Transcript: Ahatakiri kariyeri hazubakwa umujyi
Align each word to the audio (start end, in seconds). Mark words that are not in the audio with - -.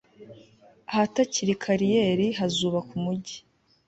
Ahatakiri 0.91 1.53
kariyeri 1.63 2.27
hazubakwa 2.39 2.93
umujyi 2.99 3.37